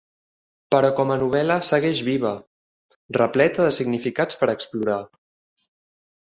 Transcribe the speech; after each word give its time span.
Però 0.75 0.87
com 0.99 1.11
a 1.15 1.17
novel·la 1.23 1.57
segueix 1.71 2.01
viva, 2.07 2.31
repleta 3.19 3.67
de 3.69 3.75
significats 3.79 4.41
per 4.41 4.51
explorar. 4.57 4.99